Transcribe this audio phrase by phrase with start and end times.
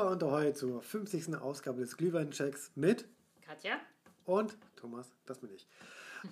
[0.00, 1.36] Aloha und Ahoi zur 50.
[1.36, 3.06] Ausgabe des Glühweinchecks mit
[3.44, 3.76] Katja
[4.24, 5.66] und Thomas, das bin ich.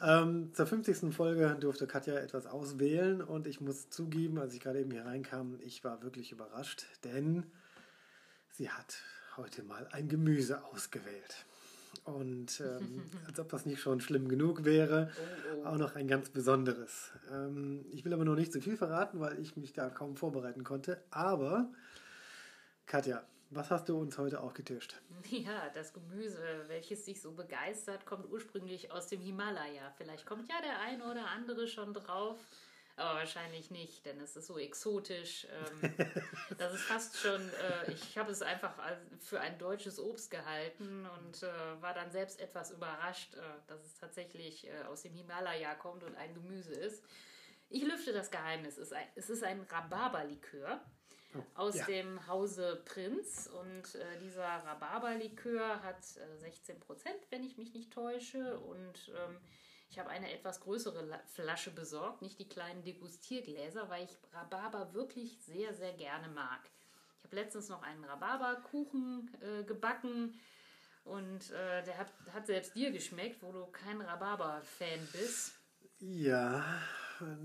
[0.02, 1.14] ähm, zur 50.
[1.14, 5.58] Folge durfte Katja etwas auswählen und ich muss zugeben, als ich gerade eben hier reinkam,
[5.60, 7.44] ich war wirklich überrascht, denn
[8.52, 9.02] sie hat
[9.36, 11.44] heute mal ein Gemüse ausgewählt.
[12.04, 15.66] Und ähm, als ob das nicht schon schlimm genug wäre, Oh, oh.
[15.66, 17.10] auch noch ein ganz besonderes.
[17.30, 20.64] Ähm, ich will aber noch nicht zu viel verraten, weil ich mich da kaum vorbereiten
[20.64, 21.02] konnte.
[21.10, 21.70] Aber,
[22.86, 25.00] Katja, was hast du uns heute auch getischt?
[25.30, 29.90] Ja, das Gemüse, welches dich so begeistert, kommt ursprünglich aus dem Himalaya.
[29.96, 32.38] Vielleicht kommt ja der eine oder andere schon drauf.
[32.96, 35.46] Aber wahrscheinlich nicht, denn es ist so exotisch.
[35.46, 35.94] Ähm,
[36.58, 38.74] das ist fast schon, äh, ich habe es einfach
[39.20, 43.94] für ein deutsches Obst gehalten und äh, war dann selbst etwas überrascht, äh, dass es
[43.94, 47.04] tatsächlich aus dem Himalaya kommt und ein Gemüse ist.
[47.68, 48.78] Ich lüfte das Geheimnis.
[48.78, 50.80] Es ist ein, es ist ein Rhabarberlikör
[51.54, 51.86] aus ja.
[51.86, 53.48] dem Hause Prinz.
[53.48, 58.58] Und äh, dieser Rhabarberlikör hat äh, 16 Prozent, wenn ich mich nicht täusche.
[58.60, 59.36] Und ähm,
[59.90, 64.92] ich habe eine etwas größere La Flasche besorgt, nicht die kleinen Degustiergläser, weil ich Rhabarber
[64.94, 66.60] wirklich sehr, sehr gerne mag.
[67.18, 70.38] Ich habe letztens noch einen Rhabarberkuchen äh, gebacken.
[71.04, 75.54] Und äh, der hat, hat selbst dir geschmeckt, wo du kein Rhabarber-Fan bist.
[76.00, 76.62] Ja,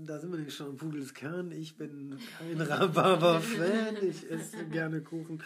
[0.04, 1.50] da sind wir nämlich schon am Pudelskern.
[1.52, 3.96] Ich bin kein Rhabarber-Fan.
[4.02, 5.42] Ich esse gerne Kuchen.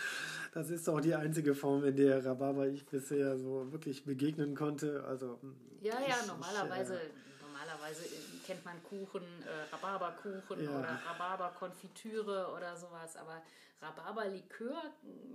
[0.52, 5.04] Das ist auch die einzige Form, in der Rhabarber ich bisher so wirklich begegnen konnte.
[5.04, 5.38] Also,
[5.80, 7.12] Ja, ja, ich- normalerweise, Ich, äh,
[7.78, 8.04] normalerweise
[8.46, 10.78] kennt man Kuchen, äh, Rhabarberkuchen Ja.
[10.78, 13.42] oder Rhabarberkonfitüre oder sowas, aber
[13.80, 14.82] Rhabarberlikör,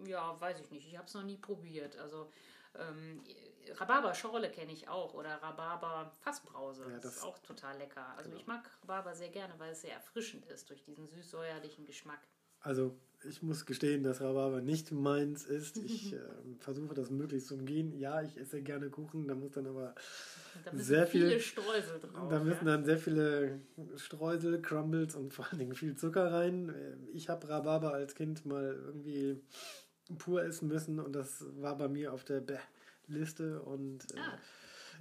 [0.05, 1.97] ja, weiß ich nicht, ich habe es noch nie probiert.
[1.97, 2.31] Also
[2.75, 3.23] ähm,
[3.79, 8.05] Rhabarberschorle kenne ich auch oder Rhabarber-Fassbrause, Ja, das, das- ist auch total lecker.
[8.17, 8.41] Also genau.
[8.41, 12.19] ich mag Rhabarber sehr gerne, weil es sehr erfrischend ist durch diesen süß-säuerlichen Geschmack.
[12.61, 15.77] also ich muss gestehen, dass Rhabarber nicht meins ist.
[15.77, 16.19] Ich äh,
[16.59, 17.97] versuche das möglichst zu umgehen.
[17.97, 19.95] Ja, ich esse gerne Kuchen, da muss dann aber
[20.65, 22.29] Da Sehr viel- viele Streusel drauf.
[22.29, 22.73] Da müssen ja?
[22.73, 23.59] dann sehr viele
[23.97, 26.69] Streusel, Crumbles und vor allen Dingen viel Zucker rein.
[26.69, 29.41] Äh, Ich habe Rhabarber als Kind mal irgendwie
[30.17, 32.57] pur essen müssen und das war bei mir auf der Bäh
[33.07, 34.37] Liste und äh, Ah.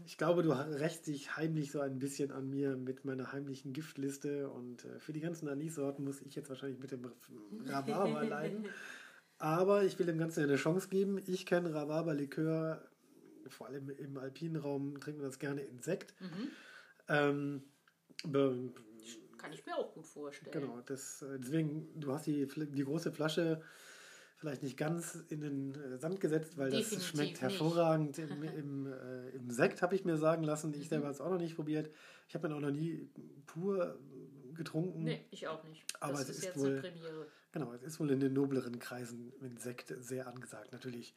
[0.05, 4.51] Ich glaube, du rächst dich heimlich so ein bisschen an mir mit meiner heimlichen Giftliste
[4.51, 7.11] und äh, für die ganzen Anissorten muss ich jetzt wahrscheinlich mit dem
[7.67, 8.67] Rhabarber leiden.
[9.39, 11.19] Aber ich will dem Ganzen eine Chance geben.
[11.27, 12.89] Ich kenne Rhabarberlikör,
[13.49, 16.15] vor allem im alpinen Raum trinken wir das gerne in Sekt.
[16.21, 16.49] Mhm.
[17.09, 17.63] Ähm,
[19.39, 20.53] Kann ich mir auch gut vorstellen.
[20.53, 23.61] genau, das, äh, deswegen, du hast die, die große Flasche
[24.43, 28.87] vielleicht nicht ganz in den äh, Sand gesetzt, weil Definitiv das schmeckt hervorragend im, im,
[28.93, 30.75] äh, im Sekt, habe ich mir sagen lassen.
[30.75, 31.89] Ich selber habe es auch noch nicht probiert.
[32.29, 33.09] Ich habe ihn auch noch nie
[33.47, 33.97] pur
[34.55, 35.05] getrunken.
[35.05, 35.85] Nee, ich auch nicht.
[36.01, 37.27] Aber das es ist, jetzt wohl- eine Premiere.
[37.53, 40.73] Genau, es ist wohl in den nobleren Kreisen mit Sekt sehr angesagt.
[40.73, 41.15] Natürlich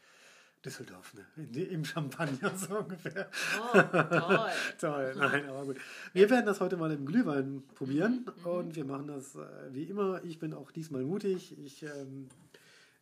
[0.63, 1.25] Düsseldorf, ne?
[1.37, 3.29] In, Im Champagner so ungefähr.
[3.59, 4.49] Oh, toll.
[4.79, 5.77] Toll, nein, aber gut.
[6.13, 9.39] Wir werden das heute mal im Glühwein probieren Mhm, und wir machen das äh,
[9.71, 10.23] wie immer.
[10.23, 11.57] Ich bin auch diesmal mutig.
[11.65, 12.27] Ich, ähm,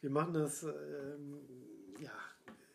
[0.04, 1.42] wir machen das ähm,
[2.00, 2.12] ja,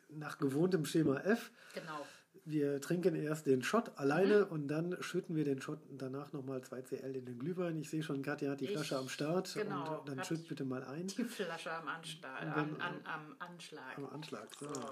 [0.09, 1.51] nach gewohntem Schema F.
[1.75, 2.05] Genau.
[2.45, 4.51] Wir trinken erst den Shot alleine Mhm.
[4.53, 7.77] und dann schütten wir den Shot danach nochmal 2 CL in den Glühwein.
[7.77, 10.65] Ich sehe schon, Katja hat die Ich- Flasche am Start genau, und dann schütt bitte
[10.65, 11.09] mal ein.
[11.09, 13.99] Die Flasche am, Ansta Und an, dann- an, am Anschlag.
[13.99, 14.49] Am Anschlag.
[14.59, 14.67] So.
[14.73, 14.91] So.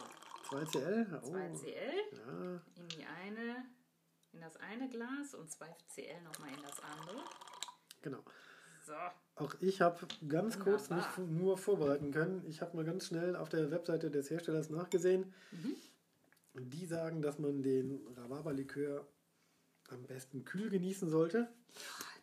[0.51, 1.21] 2 CL.
[1.23, 3.65] Oh, 2 CL Ja, in die eine,
[4.33, 7.25] in das eine Glas und 2 CL nochmal in das andere.
[8.03, 8.23] genau.
[8.85, 8.93] So.
[9.37, 12.43] Auch ich habe ganz kurz mich nur vorbereiten können.
[12.49, 15.33] Ich habe mal ganz schnell auf der Webseite des Herstellers nachgesehen.
[15.53, 16.63] Mhm.
[16.71, 19.07] Die sagen, dass man den Rhabarberlikör
[19.91, 21.49] am besten kühl genießen sollte.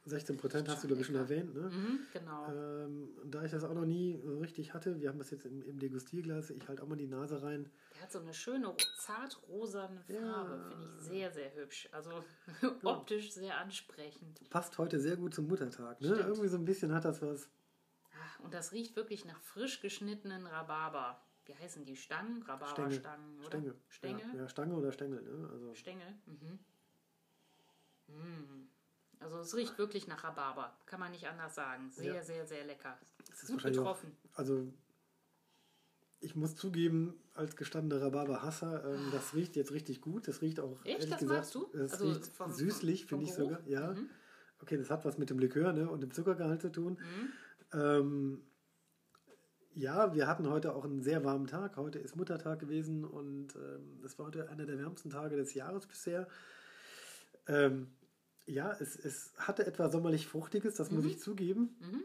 [0.06, 1.54] 16 Prozent hast du, glaube ich, schon erwähnt.
[1.54, 1.70] Ne?
[1.70, 2.52] Mhm, genau.
[2.52, 5.80] Ähm, da ich das auch noch nie richtig hatte, wir haben das jetzt im, im
[5.80, 7.70] Degustierglas, ich halte auch mal die Nase rein.
[8.04, 10.62] Hat so eine schöne zart rosane Farbe.
[10.62, 10.70] Ja.
[10.70, 11.88] Finde ich sehr, sehr hübsch.
[11.94, 12.12] Also
[12.84, 14.50] optisch sehr ansprechend.
[14.50, 16.02] Passt heute sehr gut zum Muttertag.
[16.02, 16.08] Ne?
[16.08, 16.28] Stimmt.
[16.28, 17.50] Irgendwie so ein bisschen hat das was.
[18.40, 21.24] Und das riecht wirklich nach frisch geschnittenen Rhabarber.
[21.46, 21.96] Wie heißen die?
[21.96, 22.44] Stangen?
[22.44, 22.50] Stängel.
[22.52, 23.48] Rhabarberstangen, oder?
[23.48, 23.76] Stängel.
[23.88, 24.26] Stängel?
[24.34, 25.22] Ja, ja, Stange oder Stängel.
[25.22, 25.50] Ne?
[25.50, 26.14] Also, Stängel.
[26.26, 26.60] Mhm.
[28.08, 28.70] Mm.
[29.22, 30.78] Also es riecht wirklich nach Rhabarber.
[30.86, 31.90] Kann man nicht anders sagen.
[31.90, 32.22] Sehr, Ja.
[32.22, 33.00] sehr, sehr lecker.
[33.32, 34.18] es ist Gut wahrscheinlich auch getroffen.
[34.34, 34.74] Also,
[36.24, 40.28] ich muss zugeben, als gestandener Rhabarber-Hasser, ähm, das riecht jetzt richtig gut.
[40.28, 40.96] Das riecht auch, Echt?
[41.00, 41.70] ehrlich Das gesagt, magst du?
[41.74, 43.60] es Also riecht vom- süßlich, finde ich sogar.
[43.68, 43.94] Ja.
[43.94, 44.10] Mhm.
[44.60, 46.94] Okay, das hat was mit dem Likör ne, und dem Zuckergehalt zu tun.
[47.74, 47.80] Mhm.
[47.80, 48.42] Ähm,
[49.76, 51.78] ja, wir hatten heute auch einen sehr warmen Tag.
[51.78, 55.88] Heute ist Muttertag gewesen und ähm, es war heute einer der wärmsten Tage des Jahres
[55.88, 56.28] bisher.
[57.48, 57.88] Ähm,
[58.46, 61.10] ja, es, es hatte etwas sommerlich Fruchtiges, das muss Mhm.
[61.10, 61.76] ich zugeben.
[61.80, 62.04] Mhm.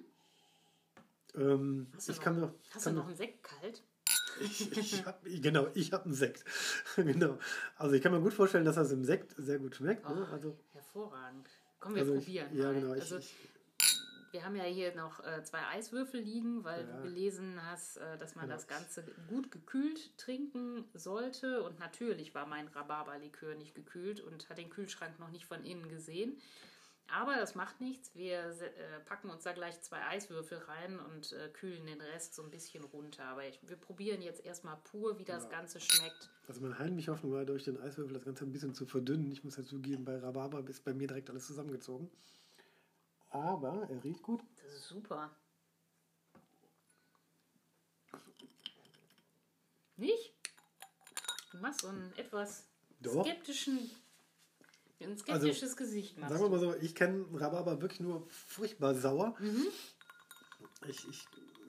[1.35, 3.82] Ähm, Hast du ich noch, kann noch, hast kann du noch einen Sekt kalt?
[4.40, 6.44] Ich, ich hab, genau, ich habe einen Sekt.
[6.96, 7.38] genau.
[7.76, 10.08] Also ich kann mir gut vorstellen, dass das im Sekt sehr gut schmeckt.
[10.08, 10.26] Ne?
[10.29, 11.49] Oh, Also, hervorragend.
[11.81, 12.56] Komm, wir also ich, probieren.
[12.56, 12.94] ja, genau.
[12.94, 13.35] Ich, also, ich,
[14.32, 16.96] wir haben ja hier noch äh, zwei Eiswürfel liegen, weil Ja.
[16.96, 18.56] du gelesen hast, äh, dass man Genau.
[18.56, 21.62] das Ganze gut gekühlt trinken sollte.
[21.62, 25.88] Und natürlich war mein Rhabarberlikör nicht gekühlt und hat den Kühlschrank noch nicht von innen
[25.88, 26.37] gesehen.
[27.10, 28.14] Aber das macht nichts.
[28.14, 32.43] Wir äh, packen uns da gleich zwei Eiswürfel rein und äh, kühlen den Rest so
[32.43, 33.25] ein bisschen runter.
[33.25, 35.49] Aber ich, wir probieren jetzt erstmal pur, wie das Ja.
[35.50, 36.31] Ganze schmeckt.
[36.46, 39.32] also meine heimliche Hoffnung war, durch den Eiswürfel das Ganze ein bisschen zu verdünnen.
[39.32, 42.10] Ich muss ja zugeben, bei Rhabarber ist bei mir direkt alles zusammengezogen.
[43.31, 44.43] Aber er riecht gut.
[44.62, 45.31] Das ist super.
[49.96, 50.32] Nicht?
[51.52, 52.66] Du machst so einen etwas
[53.00, 53.25] Doch.
[53.25, 53.90] skeptischen,
[55.00, 59.35] ein skeptisches Gesicht machst Sagen wir mal so, ich kenne Rhabarber wirklich nur furchtbar sauer.
[59.39, 59.67] Mhm.
[60.89, 61.25] Ich, ich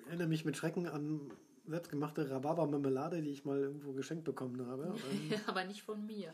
[0.07, 1.31] erinnere mich mit Schrecken an
[1.67, 4.95] selbstgemachte Rhabarber-Marmelade, die ich mal irgendwo geschenkt bekommen habe.
[5.11, 6.33] Ähm, Aber nicht von mir.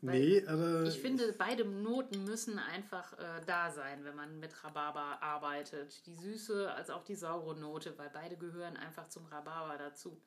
[0.00, 4.62] Weil nee, aber Ich finde, beide Noten müssen einfach äh, da sein, wenn man mit
[4.62, 6.06] Rhabarber arbeitet.
[6.06, 10.20] Die süße als auch die saure Note, weil beide gehören einfach zum Rhabarber dazu.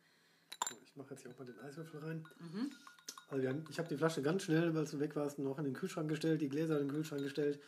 [0.83, 2.27] ich mache jetzt hier auch mal den Eiswürfel rein.
[2.39, 2.71] Mhm.
[3.29, 5.73] Also haben, ich habe die Flasche ganz schnell, weil du weg warst, noch in den
[5.73, 7.59] Kühlschrank gestellt, die Gläser in den Kühlschrank gestellt,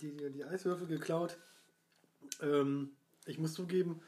[0.00, 1.38] die, die Eiswürfel geklaut.
[2.40, 2.90] Ähm,
[3.26, 4.00] ich muss zugeben,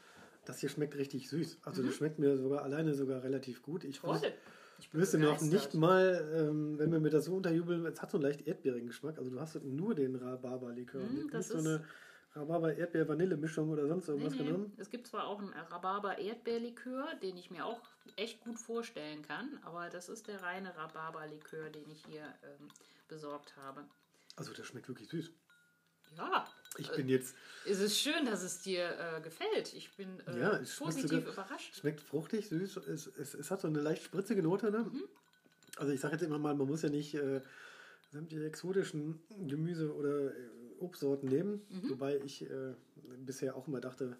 [0.45, 1.59] das hier schmeckt richtig süß.
[1.63, 3.83] Also das schmeckt mir sogar alleine sogar relativ gut.
[3.83, 4.07] Ich Mhm.
[4.07, 4.17] Toll.
[4.17, 4.31] wüs-
[4.77, 8.17] Ich wüsste noch nicht mal, ähm, wenn wir mir das so unterjubeln, es hat so
[8.17, 9.17] einen leicht erdbeerigen Geschmack.
[9.17, 11.01] Also du hast nur den Rhabarber-Likör.
[11.01, 11.85] Nicht das so ist- eine
[12.35, 14.45] Rhabarber-Erdbeer-Vanille-Mischung oder sonst Nee, irgendwas nee.
[14.45, 14.73] genommen.
[14.77, 17.81] Es gibt zwar auch einen Rhabarber-Erdbeerlikör, den ich mir auch
[18.17, 22.67] echt gut vorstellen kann, aber das ist der reine Rhabarberlikör, den ich hier ähm,
[23.07, 23.85] besorgt habe.
[24.35, 25.31] Also der schmeckt wirklich süß.
[26.17, 26.45] Ja,
[26.77, 27.35] Ich Äh, bin jetzt,
[27.65, 29.73] es ist schön, dass es dir äh, gefällt.
[29.73, 31.75] Ich bin äh, Ja, es schmeckt positiv sogar- überrascht.
[31.75, 32.77] Schmeckt fruchtig, süß.
[32.77, 34.71] Es, es, es hat so eine leicht spritzige Note.
[34.71, 34.79] Ne?
[34.79, 35.03] Mhm.
[35.77, 37.41] Also ich sage jetzt immer mal, man muss ja nicht äh,
[38.11, 40.49] sämtliche exotischen Gemüse oder äh,
[40.85, 41.61] Obstsorten nehmen.
[41.69, 41.89] Mhm.
[41.89, 42.73] Wobei ich äh,
[43.17, 44.17] bisher auch immer dachte,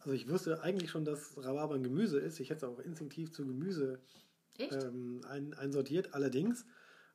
[0.00, 2.40] also ich wusste eigentlich schon, dass Rhabarber ein Gemüse ist.
[2.40, 4.00] Ich hätte es auch instinktiv zu Gemüse
[4.58, 6.14] ähm, ein, einsortiert.
[6.14, 6.66] Allerdings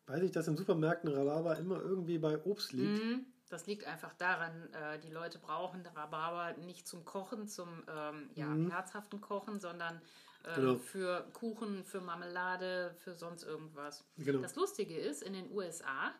[0.07, 3.03] weiß ich, dass in Supermärkten Rhabarber immer irgendwie bei Obst liegt.
[3.03, 3.25] Mhm.
[3.49, 8.53] Das liegt einfach daran, äh, die Leute brauchen Rhabarber nicht zum Kochen, zum ähm, ja,
[8.69, 10.01] herzhaften Kochen, sondern
[10.45, 10.75] ähm, Genau.
[10.75, 14.03] für Kuchen, für Marmelade, für sonst irgendwas.
[14.17, 14.41] Genau.
[14.41, 16.13] Das Lustige ist, in den USA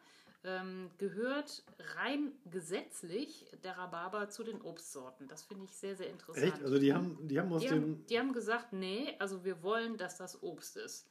[0.48, 1.64] ähm, gehört
[1.98, 5.28] rein gesetzlich der Rhabarber zu den Obstsorten.
[5.28, 6.54] Das finde ich sehr, sehr interessant.
[6.54, 6.64] Echt?
[6.64, 7.82] Also die haben, die haben aus die, dem...
[7.82, 11.06] haben, die haben gesagt, nee, also wir wollen, dass das Obst ist.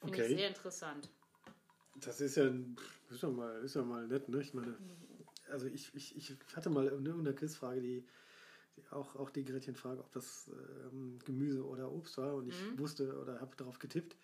[0.00, 0.32] Finde Okay.
[0.32, 1.08] ich sehr interessant.
[1.96, 2.50] Das ist ja,
[3.10, 4.40] ist ja mal, ist ja mal nett, ne?
[4.40, 4.76] Ich meine,
[5.50, 8.04] also ich, ich, ich hatte mal eine, eine Quizfrage, die,
[8.76, 10.50] die auch, auch die Gretchenfrage, ob das
[10.92, 12.78] ähm, Gemüse oder Obst war und ich Mhm.
[12.78, 14.16] wusste oder habe darauf getippt,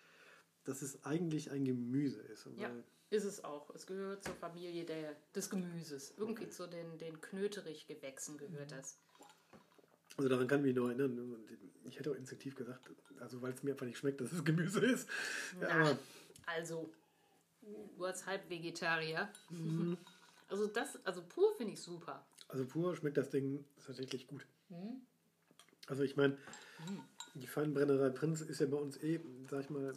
[0.65, 2.47] dass es eigentlich ein Gemüse ist.
[2.57, 2.83] Ja, Weil,
[3.13, 3.69] ist es auch.
[3.75, 6.13] Es gehört zur Familie der, des Gemüses.
[6.17, 6.51] Irgendwie Okay.
[6.51, 8.75] zu den, den Knöterich-Gewächsen gehört Mhm.
[8.75, 8.97] das.
[10.17, 11.37] also daran kann ich mich noch erinnern.
[11.85, 12.89] Ich hätte auch instinktiv gesagt,
[13.19, 15.07] also weil es mir einfach nicht schmeckt, dass es Gemüse ist.
[15.59, 15.97] Na,
[16.45, 16.89] also,
[17.61, 19.31] du als Halbvegetarier.
[19.49, 19.97] Mhm.
[20.49, 22.23] Also das, also pur finde ich super.
[22.49, 24.45] also pur schmeckt das Ding tatsächlich gut.
[24.69, 25.01] Mhm.
[25.87, 26.37] Also ich meine,
[27.33, 29.93] die Feinbrennerei Prinz ist ja bei uns eh, sag ich mal,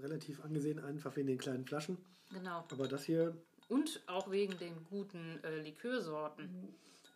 [0.00, 1.98] relativ angesehen, einfach wegen den kleinen Flaschen.
[2.32, 2.64] Genau.
[2.70, 3.36] Aber das hier,
[3.68, 6.44] Und auch wegen den guten äh, Likörsorten.
[6.46, 6.74] Mhm.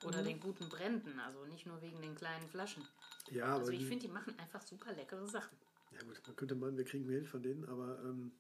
[0.09, 1.19] Oder den guten Bränden.
[1.21, 2.83] Also nicht nur wegen den kleinen Flaschen.
[3.31, 5.57] ja, aber Also ich die, finde, die machen einfach super leckere Sachen.
[5.93, 8.33] ja gut, man könnte meinen, wir kriegen Geld von denen, aber ähm,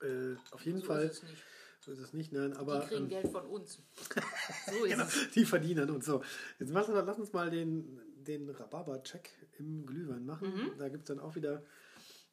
[0.00, 0.82] äh, auf jeden Mhm.
[0.82, 1.42] So Fall, ist es nicht.
[1.80, 3.80] so ist es nicht, nein, aber Die kriegen ähm, Geld von uns.
[4.70, 5.30] So ist genau, es.
[5.34, 6.22] die verdienen und so.
[6.58, 9.28] Jetzt lass, uns- lass uns mal den, den Rhabarber-Check
[9.58, 10.54] im Glühwein machen.
[10.54, 10.78] Mhm.
[10.78, 11.62] Da gibt es dann auch wieder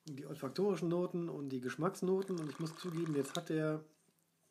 [0.05, 3.83] die olfaktorischen Noten und die Geschmacksnoten und ich muss zugeben, jetzt hat der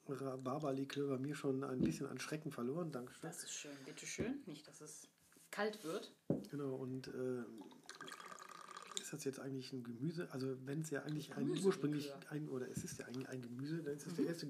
[0.08, 2.90] Rhabarber-Likör bei mir schon ein bisschen an Schrecken verloren.
[2.90, 3.20] Dankeschön.
[3.22, 3.76] Das ist schön.
[3.84, 4.42] Bitte schön.
[4.46, 5.08] Nicht, dass es
[5.50, 6.12] kalt wird.
[6.50, 7.42] Genau, und äh,
[9.00, 10.28] ist das jetzt eigentlich ein Gemüse?
[10.32, 13.82] Also wenn es ja eigentlich ein ursprünglich ein, oder es ist ja eigentlich ein Gemüse,
[13.82, 14.46] dann ist es der erste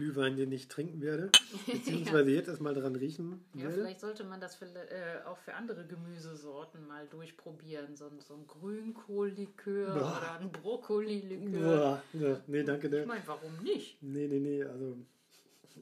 [0.00, 1.30] Gemüseglühwein, den ich trinken werde,
[1.66, 3.74] beziehungsweise jetzt erstmal dran riechen Ja, werde.
[3.74, 7.96] vielleicht sollte man das für, äh, auch für andere Gemüsesorten mal durchprobieren.
[7.96, 10.16] So, ein- so ein Grünkohllikör Boah.
[10.18, 11.60] oder ein Brokkolilikör.
[11.60, 12.86] Boah, ja, nee, danke.
[12.88, 13.06] Ich Ne.
[13.06, 14.02] meine, warum nicht?
[14.02, 14.96] Nee, nee, nee, also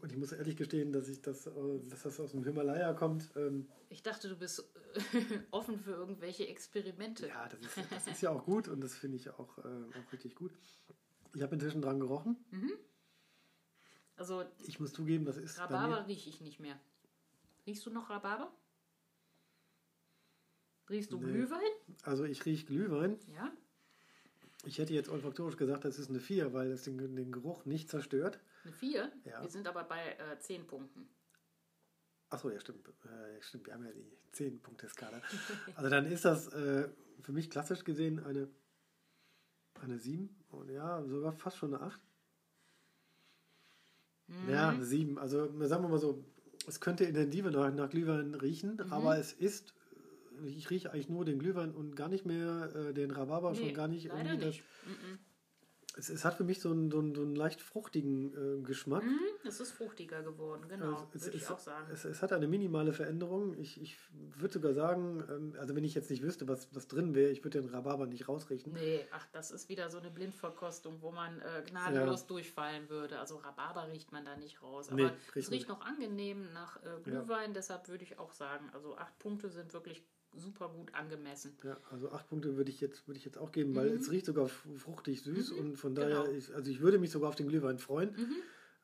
[0.02, 1.50] und ich muss ehrlich gestehen, dass ich das, äh,
[1.88, 3.30] dass das aus dem Himalaya kommt.
[3.36, 4.62] Ähm, Ich dachte, du bist
[5.50, 7.26] offen für irgendwelche Experimente.
[7.28, 10.12] ja, das ist, das ist ja auch gut und das finde ich auch, äh, auch
[10.12, 10.52] richtig gut.
[11.34, 12.36] Ich habe inzwischen dran gerochen.
[14.18, 16.78] Also Ich muss zugeben, das ist Rhabarber rieche ich nicht mehr.
[17.66, 18.52] Riechst du noch Rhabarber?
[20.90, 21.24] Riechst du Nee.
[21.32, 21.60] Glühwein?
[22.02, 23.18] Also ich rieche Glühwein.
[23.34, 23.50] Ja.
[24.64, 27.88] Ich hätte jetzt olfaktorisch gesagt, das ist eine 4, weil es den, den Geruch nicht
[27.88, 28.40] zerstört.
[28.64, 29.12] Eine 4?
[29.24, 29.42] Ja.
[29.42, 31.08] Wir sind aber bei äh, 10 Punkten.
[32.30, 32.88] Achso, ja, stimmt.
[32.88, 35.22] Äh, stimmt, wir haben ja die 10-Punkte-Skala.
[35.76, 36.88] Also dann ist das äh,
[37.22, 38.48] für mich klassisch gesehen eine,
[39.80, 40.28] eine 7.
[40.50, 42.00] Und ja, sogar fast schon eine 8.
[44.28, 44.50] Mhm.
[44.52, 45.18] Ja, 7.
[45.18, 46.22] Also sagen wir mal so,
[46.66, 48.92] es könnte intensiver nach, nach Glühwein riechen, Mhm.
[48.92, 49.74] aber es ist,
[50.46, 53.88] ich rieche eigentlich nur den Glühwein und gar nicht mehr äh, den Rhabarber, schon gar
[53.88, 54.46] nicht irgendwie das.
[54.46, 54.62] nicht.
[54.86, 55.18] Mhm.
[55.98, 59.02] Es, es hat für mich so einen, so einen, so einen leicht fruchtigen äh, Geschmack.
[59.02, 61.90] Mhm, es ist fruchtiger geworden, genau, Also es, würde ich es, auch sagen.
[61.92, 63.58] Es, hat eine minimale Veränderung.
[63.58, 67.16] Ich, ich würde sogar sagen, ähm, also wenn ich jetzt nicht wüsste, was, was drin
[67.16, 68.72] wäre, ich würde den Rhabarber nicht rausriechen.
[68.74, 73.18] Nee, ach, das ist wieder so eine Blindverkostung, wo man äh, gnadenlos durchfallen würde.
[73.18, 74.88] Also Rhabarber riecht man da nicht raus.
[74.90, 75.68] Aber Nee, es riecht nicht.
[75.68, 80.04] noch angenehm nach äh, Glühwein, deshalb würde ich auch sagen, also acht Punkte sind wirklich
[80.34, 81.56] super gut angemessen.
[81.64, 84.26] Ja, also acht Punkte würde ich jetzt, würde ich jetzt auch geben, weil es riecht
[84.26, 86.24] sogar fruchtig süß und von daher, Mhm.
[86.24, 86.32] Genau.
[86.32, 86.38] Mhm.
[86.38, 88.14] ich, also ich würde mich sogar auf den Glühwein freuen.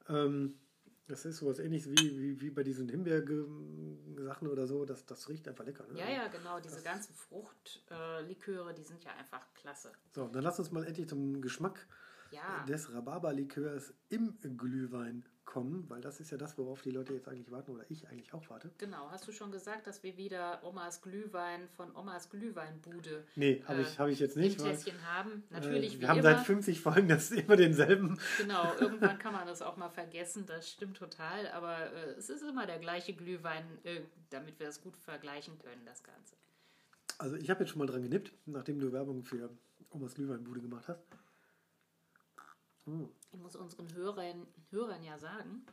[0.09, 0.59] Ähm,
[1.07, 5.47] das ist sowas ähnliches wie, wie, wie bei diesen Himbeersachen oder so, das, das riecht
[5.49, 5.87] einfach lecker.
[5.89, 5.99] Ne?
[5.99, 6.61] Ja, ja, genau.
[6.61, 9.93] Diese ganzen Fruchtliköre, äh, die sind ja einfach klasse.
[10.13, 11.87] So, dann lass uns mal endlich zum Geschmack
[12.35, 17.29] Ja, des Rhabarberlikörs im Glühwein kommen, weil das ist ja das, worauf die Leute jetzt
[17.29, 18.71] eigentlich warten oder ich eigentlich auch warte.
[18.79, 19.11] genau.
[19.11, 23.95] Hast du schon gesagt, dass wir wieder Omas Glühwein von Omas Glühweinbude Nee, habe ich,
[23.95, 24.61] Äh, hab ich jetzt im nicht.
[24.61, 25.45] Weil, haben?
[25.51, 26.37] Natürlich, äh, wir haben immer.
[26.37, 28.19] seit 50 Folgen das immer denselben.
[28.39, 32.43] Genau, irgendwann kann man das auch mal vergessen, das stimmt total, aber äh, es ist
[32.43, 34.01] immer der gleiche Glühwein, äh,
[34.31, 36.35] damit wir das gut vergleichen können, das Ganze.
[37.19, 39.51] Also ich habe jetzt schon mal dran genippt, nachdem du Werbung für
[39.91, 41.01] Omas Glühweinbude gemacht hast.
[42.87, 45.65] Hm, Ich muss unseren Hörern, Hörern ja sagen,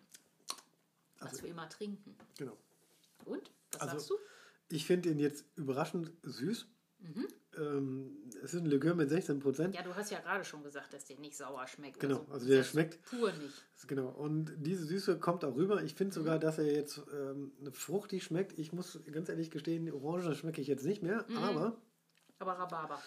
[1.19, 2.15] was Also- wir immer trinken.
[2.37, 2.57] genau.
[3.25, 3.51] Und?
[3.73, 4.15] Was Also- sagst du?
[4.69, 6.65] Ich finde ihn jetzt überraschend süß.
[7.57, 9.75] Ähm, es ist ein Likör mit 16 Prozent.
[9.75, 11.99] Ja, du hast ja gerade schon gesagt, dass der nicht sauer schmeckt.
[11.99, 13.65] Genau, also der das schmeckt- Pur nicht.
[13.87, 14.07] Genau.
[14.09, 15.83] Und diese Süße kommt auch rüber.
[15.83, 18.57] Ich finde sogar, dass er jetzt ähm, fruchtig schmeckt.
[18.57, 21.25] Ich muss ganz ehrlich gestehen, die Orange schmecke ich jetzt nicht mehr.
[21.35, 21.75] Aber
[22.39, 23.01] Aber Rhabarber.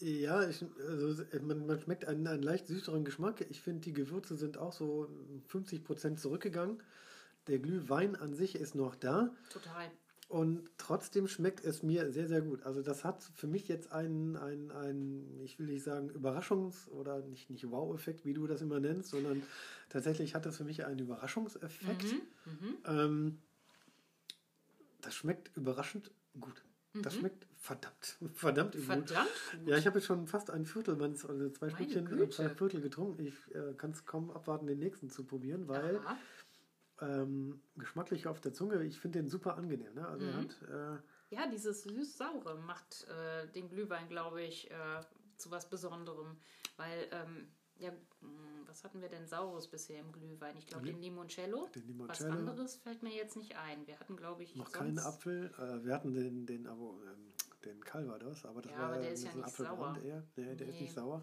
[0.00, 3.44] Ja, ich, also, man, man schmeckt einen, einen leicht süßeren Geschmack.
[3.50, 5.08] Ich finde, die Gewürze sind auch so
[5.48, 6.82] 50 Prozent zurückgegangen.
[7.46, 9.34] Der Glühwein an sich ist noch da.
[9.50, 9.90] Total.
[10.28, 12.62] Und trotzdem schmeckt es mir sehr, sehr gut.
[12.62, 17.20] Also das hat für mich jetzt einen, einen, einen ich will nicht sagen Überraschungs- oder
[17.22, 19.42] nicht, nicht Wow-Effekt, wie du das immer nennst, sondern
[19.88, 22.14] tatsächlich hat das für mich einen Überraschungseffekt.
[22.44, 22.76] Mhm.
[22.86, 23.38] Ähm,
[25.00, 26.62] das schmeckt überraschend gut.
[26.94, 28.80] Das schmeckt verdammt, verdammt gut.
[28.82, 28.86] Mhm.
[28.86, 29.68] Verdammt gut.
[29.68, 32.30] Ja, ich habe jetzt schon fast ein Viertel, meines, also zwei Meine Stückchen, Güte.
[32.30, 33.24] zwei Viertel getrunken.
[33.26, 36.00] Ich äh, kann es kaum abwarten, den nächsten zu probieren, weil
[37.00, 39.94] ähm, geschmacklich auf der Zunge, ich finde den super angenehm.
[39.94, 40.06] Ne?
[40.06, 40.34] Also Mhm.
[40.34, 45.00] hat, äh, Ja, dieses süß-saure macht äh, den Glühwein, glaube ich, äh,
[45.36, 46.36] zu was Besonderem.
[46.76, 47.48] Weil, ähm,
[47.80, 48.28] ja, mh,
[48.66, 50.56] was hatten wir denn Saures bisher im Glühwein?
[50.56, 51.66] Ich glaube, den Limoncello.
[51.74, 52.32] Den Was Limoncello.
[52.32, 53.86] anderes fällt mir jetzt nicht ein.
[53.86, 55.50] Wir hatten, glaube ich, noch keinen Apfel.
[55.58, 57.32] Äh, wir hatten den, den, Avo- ähm,
[57.64, 60.06] den Calvados, aber das Ja, war aber der ist ja ein nicht Apfelbrand sauer.
[60.08, 60.22] eher.
[60.36, 60.82] Nee, der ist Nee.
[60.82, 61.22] nicht sauer.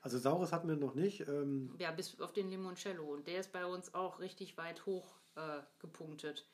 [0.00, 1.20] Also saures hatten wir noch nicht.
[1.28, 3.04] Ähm, Ja, bis auf den Limoncello.
[3.04, 6.46] Und der ist bei uns auch richtig weit hoch äh, gepunktet.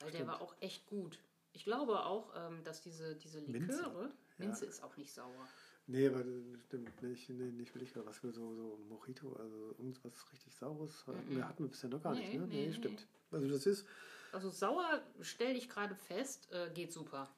[0.00, 0.30] Weil der Stimmt.
[0.32, 1.18] war auch echt gut.
[1.52, 3.76] Ich glaube auch, ähm, dass diese, diese Minze.
[3.82, 5.48] Liköre, Minze ist auch nicht sauer.
[5.86, 7.28] Nee, aber das stimmt nicht.
[7.30, 11.48] Nee, nicht will ich was für so, so Mojito, also irgendwas richtig Saures hatten wir,
[11.48, 12.32] hatten wir bisher noch gar nicht.
[12.32, 12.46] Nee, Ne?
[12.46, 12.72] nee, nee.
[12.72, 13.06] stimmt.
[13.30, 13.86] Also das ist,
[14.32, 17.28] Also sauer stelle ich gerade fest, äh, geht super.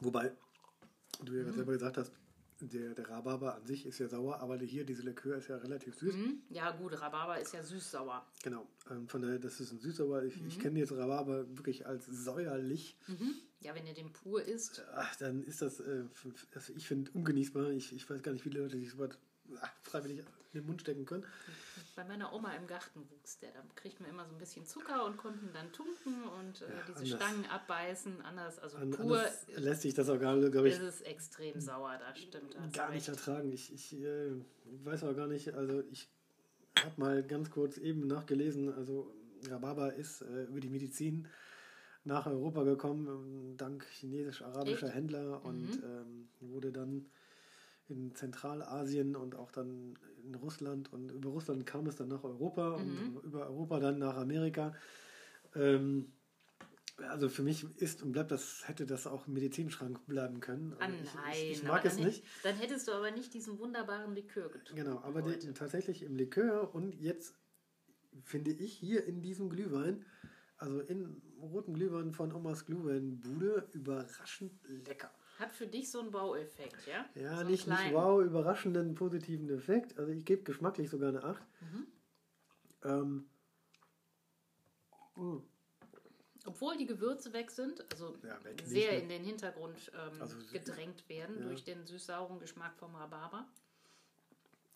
[0.00, 0.32] wobei
[1.24, 1.44] du ja Mhm.
[1.44, 2.12] gerade selber gesagt hast,
[2.60, 5.96] der, der Rhabarber an sich ist ja sauer, aber hier, diese Likör ist ja relativ
[5.96, 6.14] süß.
[6.14, 6.42] Hm?
[6.50, 8.24] Ja gut, Rhabarber ist ja süß-sauer.
[8.42, 8.66] Genau.
[8.90, 10.22] Ähm, von daher, das ist ein süßsauer.
[10.22, 10.46] Ich, Mhm.
[10.48, 12.96] ich kenne jetzt Rhabarber wirklich als säuerlich.
[13.64, 14.84] Ja, wenn ihr den pur isst.
[14.94, 16.04] Ach, dann ist das, äh,
[16.54, 17.70] also ich finde, ungenießbar.
[17.70, 19.18] Ich, ich weiß gar nicht, wie Leute sich sowas
[19.60, 21.24] ah, freiwillig in den Mund stecken können.
[21.96, 23.52] Bei meiner Oma im Garten wuchs der.
[23.52, 26.98] Da kriegt man immer so ein bisschen Zucker und konnten dann tunken und äh, diese
[26.98, 27.08] anders.
[27.08, 28.20] Stangen abbeißen.
[28.20, 31.58] Anders, also An, pur anders lässt sich das auch gar, glaube ich, ist es extrem
[31.58, 32.54] sauer, das stimmt.
[32.54, 33.18] da hast du gar nicht recht.
[33.18, 33.50] ertragen.
[33.50, 34.32] Ich, ich äh,
[34.84, 36.08] weiß auch gar nicht, also ich
[36.78, 39.10] habe mal ganz kurz eben nachgelesen, also
[39.48, 41.28] Rhabarber ist äh, über die Medizin
[42.04, 44.90] nach Europa gekommen, ähm, dank chinesisch-arabischer?
[44.90, 47.06] Händler und ähm, wurde dann
[47.88, 52.78] in Zentralasien und auch dann in Russland und über Russland kam es dann nach Europa
[52.78, 53.16] Mhm.
[53.16, 54.74] und über Europa dann nach Amerika.
[55.54, 56.12] Ähm,
[57.08, 60.74] also für mich ist und bleibt das, hätte das auch im Medizinschrank bleiben können.
[60.78, 62.24] Ah, Also nein, ich, ich, ich mag dann es nicht.
[62.42, 64.84] Dann hättest du aber nicht diesen wunderbaren Likör getrunken.
[64.84, 67.34] Genau, aber den, tatsächlich im Likör und jetzt
[68.22, 70.04] finde ich hier in diesem Glühwein,
[70.56, 74.52] also in roten Glühwein von Omas Glühweinbude überraschend
[74.86, 75.10] lecker.
[75.38, 77.04] Hat für dich so einen Baueffekt, ja?
[77.14, 79.98] Ja, so nicht, nicht wow, überraschenden positiven Effekt.
[79.98, 81.42] Also ich gebe geschmacklich sogar eine 8.
[81.60, 81.86] Mhm.
[82.84, 83.26] Ähm,
[85.16, 85.42] mm.
[86.46, 90.36] Obwohl die Gewürze weg sind, also ja, weg sehr nicht, in den Hintergrund ähm, also,
[90.52, 91.46] gedrängt werden ja.
[91.46, 93.48] durch den süß-sauren Geschmack vom Rhabarber.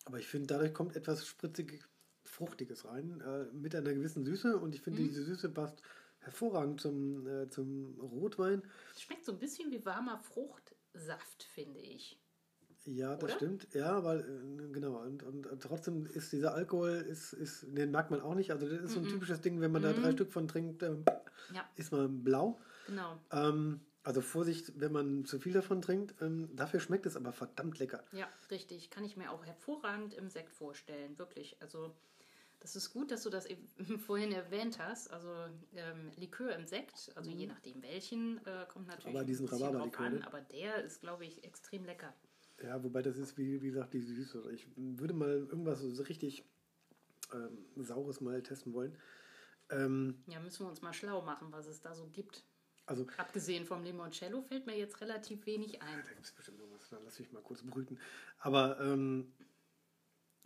[0.05, 1.83] Aber ich finde, dadurch kommt etwas spritzig
[2.23, 4.57] Fruchtiges rein, äh, mit einer gewissen Süße.
[4.57, 5.07] Und ich finde, mhm.
[5.07, 5.81] diese Süße passt
[6.19, 8.63] hervorragend zum, äh, zum Rotwein.
[8.97, 12.19] Schmeckt so ein bisschen wie warmer Fruchtsaft, finde ich.
[12.85, 13.35] Ja, das Oder?
[13.35, 13.67] stimmt.
[13.73, 14.97] Ja, weil, äh, genau.
[15.01, 18.51] Und, und, und, trotzdem ist dieser Alkohol, ist, ist, den merkt man auch nicht.
[18.51, 19.11] Also, das ist so ein mm -mm.
[19.11, 21.03] typisches Ding, wenn man mm da drei Stück von trinkt, ähm,
[21.53, 21.67] ja.
[21.75, 22.59] ist man blau.
[22.87, 23.19] Genau.
[23.31, 26.19] Ähm, also Vorsicht, wenn man zu viel davon trinkt.
[26.21, 28.03] Ähm, dafür schmeckt es aber verdammt lecker.
[28.11, 28.89] Ja, richtig.
[28.89, 31.19] Kann ich mir auch hervorragend im Sekt vorstellen.
[31.19, 31.57] Wirklich.
[31.61, 31.95] Also
[32.59, 33.47] das ist gut, dass du das
[34.05, 35.11] vorhin erwähnt hast.
[35.11, 35.29] Also
[35.75, 37.37] ähm, Likör im Sekt, also mhm.
[37.37, 40.15] je nachdem welchen, äh, kommt natürlich aber diesen ein drauf an.
[40.15, 40.27] Ne?
[40.27, 42.13] Aber der ist, glaube ich, extrem lecker.
[42.61, 44.51] Ja, wobei das ist, wie, wie gesagt, die Süße.
[44.53, 46.43] Ich würde mal irgendwas so richtig
[47.33, 48.97] ähm, Saures mal testen wollen.
[49.69, 52.43] Ähm, ja, müssen wir uns mal schlau machen, was es da so gibt.
[52.85, 56.01] Also, Abgesehen vom Limoncello fällt mir jetzt relativ wenig ein.
[56.03, 57.99] Da gibt es bestimmt irgendwas, dann lass mich mal kurz brüten.
[58.39, 59.31] Aber ähm,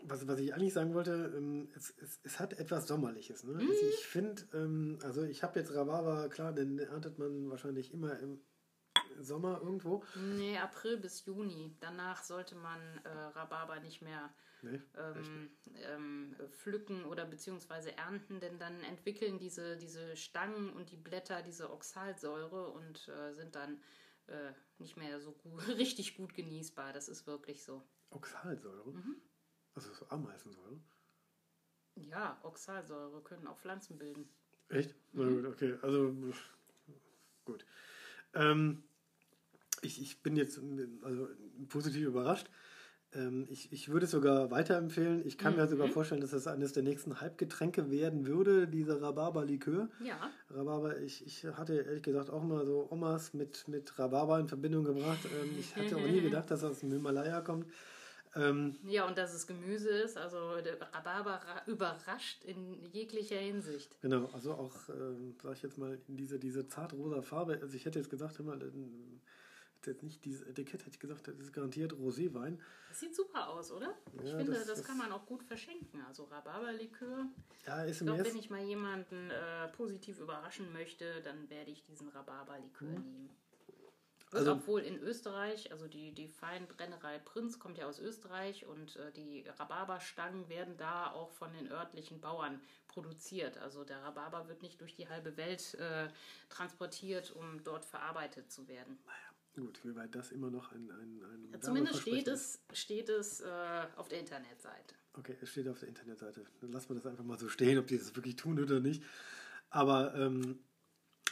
[0.05, 3.43] was, was ich eigentlich sagen wollte, ähm, es, es, es, hat etwas Sommerliches.
[3.43, 3.53] Ne?
[3.53, 3.69] Mhm.
[3.69, 8.19] Also ich finde, ähm, also ich habe jetzt Rhabarber, klar, den erntet man wahrscheinlich immer
[8.19, 8.41] im
[9.19, 10.03] Sommer irgendwo.
[10.15, 11.75] Nee, April bis Juni.
[11.79, 18.59] Danach sollte man äh, Rhabarber nicht mehr nee, ähm, ähm, pflücken oder beziehungsweise ernten, denn
[18.59, 23.81] dann entwickeln diese, diese Stangen und die Blätter diese Oxalsäure und äh, sind dann
[24.27, 26.93] äh, nicht mehr so gut, richtig gut genießbar.
[26.93, 27.83] Das ist wirklich so.
[28.09, 28.91] Oxalsäure?
[28.91, 29.21] Mhm.
[29.75, 30.79] Also so Ameisensäure?
[31.95, 34.27] Ja, Oxalsäure können auch Pflanzen bilden.
[34.69, 34.95] Echt?
[35.13, 35.77] Na gut, okay.
[35.81, 36.15] Also
[37.45, 37.65] gut.
[38.33, 38.83] Ähm,
[39.81, 40.59] ich, ich bin jetzt
[41.03, 41.29] also,
[41.69, 42.49] positiv überrascht.
[43.13, 45.25] Ähm, ich, ich würde es sogar weiterempfehlen.
[45.27, 45.59] Ich kann mhm.
[45.59, 49.89] mir sogar vorstellen, dass das eines der nächsten Halbgetränke werden würde, dieser Rhabarber-Likör.
[50.03, 50.31] Ja.
[50.49, 54.83] Rhabarber, ich, ich hatte ehrlich gesagt auch mal so Omas mit, mit Rhabarber in Verbindung
[54.83, 55.19] gebracht.
[55.25, 57.67] Ähm, ich hatte auch nie gedacht, dass das aus dem Himalaya kommt.
[58.35, 63.95] Ähm, ja, und dass es Gemüse ist, also der Rhabarber überrascht in jeglicher Hinsicht.
[64.01, 67.59] Genau, also auch, ähm, sag ich jetzt mal, in diese, diese zartrosa Farbe.
[67.61, 68.57] Also ich hätte jetzt gesagt, immer,
[69.85, 72.57] jetzt nicht dieses Etikett, hätte ich gesagt, das ist garantiert Roséwein.
[72.89, 73.93] Das sieht super aus, oder?
[74.21, 76.01] Ich ja, finde, das, das, kann man auch gut verschenken.
[76.07, 77.25] Also Rhabarberlikör.
[77.65, 81.83] Ja, ist ich glaube, wenn ich mal jemanden äh, positiv überraschen möchte, dann werde ich
[81.83, 83.11] diesen Rhabarberlikör mhm.
[83.11, 83.29] nehmen.
[84.33, 89.11] Also, obwohl in Österreich, also die, die Feinbrennerei Prinz kommt ja aus Österreich und äh,
[89.11, 93.57] die Rhabarberstangen werden da auch von den örtlichen Bauern produziert.
[93.57, 96.07] Also der Rhabarber wird nicht durch die halbe Welt äh,
[96.49, 98.99] transportiert, um dort verarbeitet zu werden.
[99.05, 100.91] Naja, gut, wie weit das immer noch ein.
[100.91, 104.95] ein, ein ja, zumindest steht es, steht es äh, auf der Internetseite.
[105.15, 106.43] Okay, es steht auf der Internetseite.
[106.61, 109.03] Dann lassen wir das einfach mal so stehen, ob die das wirklich tun oder nicht.
[109.69, 110.15] Aber.
[110.15, 110.59] Ähm,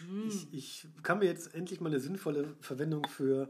[0.10, 0.28] Mm.
[0.28, 3.50] Ich, ich, kann mir jetzt endlich mal eine sinnvolle Verwendung für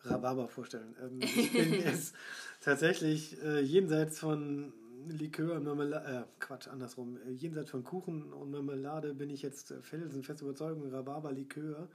[0.00, 0.94] Rhabarber vorstellen.
[1.02, 2.14] Ähm, ich bin jetzt
[2.60, 4.72] tatsächlich äh, jenseits von
[5.08, 9.74] Likör und Marmelade, äh, Quatsch, andersrum, äh, jenseits von Kuchen und Marmelade bin ich jetzt
[9.82, 11.88] felsenfest überzeugt, Rhabarber-Likör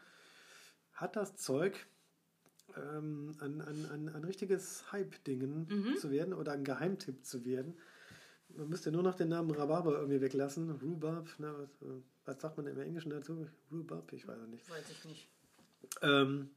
[0.93, 1.87] hat das Zeug,
[2.75, 5.97] ähm, ein, ein, ein, ein richtiges Hype-Dingen mhm.
[5.97, 7.75] zu werden oder ein Geheimtipp zu werden.
[8.55, 10.71] Man müsste nur noch den Namen Rhabarber irgendwie weglassen.
[10.71, 11.69] Rhubarb, ne, was,
[12.25, 13.47] was sagt man im Englischen dazu?
[13.71, 14.11] Rhubarb?
[14.13, 14.69] Ich weiß es nicht.
[14.69, 15.29] Weiß ich nicht.
[16.01, 16.49] Ähm,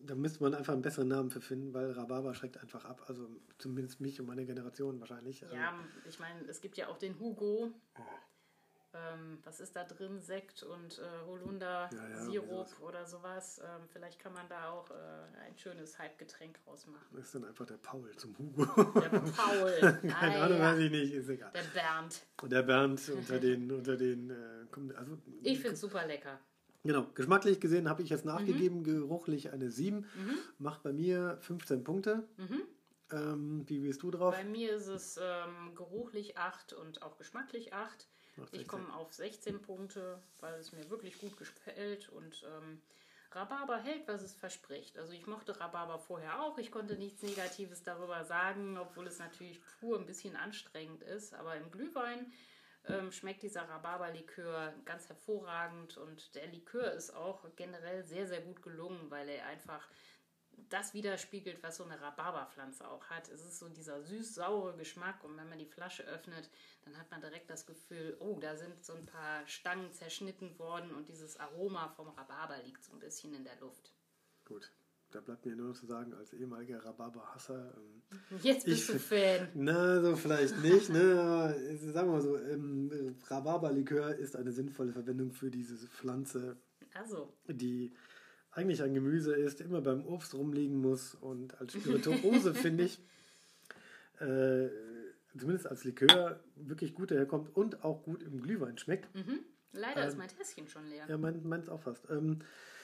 [0.00, 3.04] da müsste man einfach einen besseren Namen für finden, weil Rhabarber schreckt einfach ab.
[3.08, 3.28] Also
[3.58, 5.40] zumindest mich und meine Generation wahrscheinlich.
[5.40, 7.72] Ja, also, ich meine, es gibt ja auch den Hugo.
[7.98, 8.02] Oh
[8.94, 13.60] ähm, was ist da drin, Sekt und äh, Holunder-Sirup ja, ja, oder sowas.
[13.62, 14.94] Ähm, vielleicht kann man da auch äh,
[15.46, 17.06] ein schönes Hype-Getränk rausmachen.
[17.12, 18.64] Das ist dann einfach der Paul zum Hugo.
[19.00, 19.72] Der Paul.
[19.80, 20.72] Keine ah, Ahnung, ja.
[20.72, 21.50] weiß ich nicht, ist egal.
[21.52, 22.22] Der Bernd.
[22.42, 26.40] Und der Bernd unter den, unter den, äh, also, Ich finde es super lecker.
[26.84, 28.84] Genau, geschmacklich gesehen habe ich jetzt nachgegeben, mhm.
[28.84, 29.98] geruchlich eine 7.
[29.98, 30.06] Mhm.
[30.58, 32.26] Macht bei mir 15 Punkte.
[32.38, 32.62] Mhm.
[33.10, 34.34] Ähm, wie bist du drauf?
[34.34, 38.08] Bei mir ist es ähm, geruchlich 8 und auch geschmacklich 8.
[38.52, 42.80] Ich komme auf 16 Punkte, weil es mir wirklich gut gefällt und ähm,
[43.32, 44.98] Rhabarber hält, was es verspricht.
[44.98, 46.56] Also ich mochte Rhabarber vorher auch.
[46.58, 51.34] Ich konnte nichts Negatives darüber sagen, obwohl es natürlich pur ein bisschen anstrengend ist.
[51.34, 52.32] Aber im Glühwein
[52.86, 58.62] ähm, schmeckt dieser Rhabarberlikör ganz hervorragend und der Likör ist auch generell sehr, sehr gut
[58.62, 59.86] gelungen, weil er einfach
[60.68, 63.28] das widerspiegelt, was so eine Rhabarberpflanze auch hat.
[63.28, 66.50] Es ist so dieser süß-saure Geschmack und wenn man die Flasche öffnet,
[66.84, 70.94] dann hat man direkt das Gefühl, oh, da sind so ein paar Stangen zerschnitten worden
[70.94, 73.92] und dieses Aroma vom Rhabarber liegt so ein bisschen in der Luft.
[74.44, 74.70] Gut,
[75.10, 77.74] da bleibt mir nur noch zu sagen, als ehemaliger Rhabarber-Hasser.
[77.76, 79.48] Ähm, Jetzt bist ich, du Fan.
[79.54, 80.90] Na, so vielleicht nicht.
[80.90, 81.18] Ne?
[81.18, 81.54] Aber,
[81.92, 86.56] sagen wir mal so, ähm, Rhabarberlikör ist eine sinnvolle Verwendung für diese Pflanze,
[86.94, 87.94] Also, die
[88.58, 92.98] eigentlich ein Gemüse ist, immer beim Obst rumliegen muss und als Spirituose, finde ich,
[94.20, 94.68] äh,
[95.38, 99.14] zumindest als Likör wirklich gut daherkommt und auch gut im Glühwein schmeckt.
[99.14, 99.40] mhm.
[99.72, 101.06] leider Ähm, ist mein Tässchen schon leer.
[101.08, 102.10] Ja, mein, meins auch fast.
[102.10, 102.40] Ähm,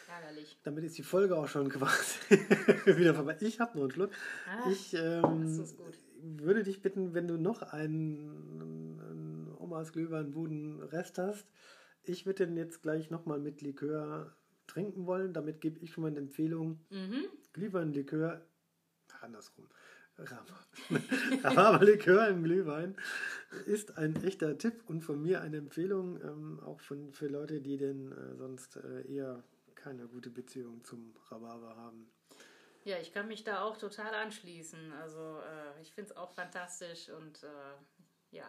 [0.09, 0.59] Ärgerlich.
[0.63, 2.19] damit ist die Folge auch schon quasi
[2.97, 3.37] wieder vorbei.
[3.41, 4.11] Ich habe noch einen Schluck.
[4.49, 5.59] Ah, Ich ähm,
[6.23, 11.49] würde dich bitten, wenn du noch einen, einen Omas Glühweinbuden Rest hast,
[12.05, 14.37] ich würde den jetzt gleich nochmal mit Likör
[14.75, 15.33] trinken wollen.
[15.33, 16.81] Damit gebe ich schon mal eine Empfehlung.
[16.91, 17.27] Mhm.
[17.53, 18.45] Glühweinlikör,
[19.21, 19.69] andersrum.
[20.17, 22.97] Rhabarberlikör im Glühwein
[23.67, 27.77] ist ein echter Tipp und von mir eine Empfehlung, ähm, auch von, für Leute, die
[27.77, 29.43] denn äh, sonst äh, eher
[29.75, 32.09] keine gute Beziehung zum Rhabarber haben.
[32.85, 34.93] Ja, ich kann mich da auch total anschließen.
[34.93, 38.47] Also äh, ich finde es auch fantastisch und äh, ja,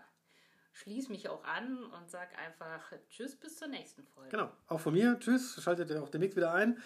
[0.75, 4.29] schließe mich auch an und sag einfach Tschüss bis zur nächsten Folge.
[4.29, 5.17] Genau, auch von mir.
[5.19, 6.77] Tschüss, schaltet ihr auch demnächst wieder ein.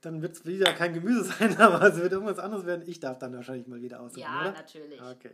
[0.00, 2.82] Dann wird es wieder kein Gemüse sein, aber es wird irgendwas anderes werden.
[2.88, 4.52] Ich darf dann wahrscheinlich mal wieder aussuchen, Ja, oder?
[4.52, 5.00] natürlich.
[5.00, 5.30] Okay.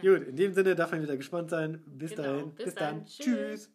[0.00, 1.82] Gut, in dem Sinne darf man wieder gespannt sein.
[1.86, 2.54] Bis Genau, dahin.
[2.56, 2.94] bis Bis, dann.
[2.96, 3.06] dann.
[3.06, 3.24] Tschüss.
[3.26, 3.70] Tschüss.